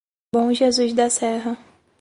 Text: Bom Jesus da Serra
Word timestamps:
Bom 0.33 0.51
Jesus 0.51 0.93
da 0.95 1.11
Serra 1.11 1.59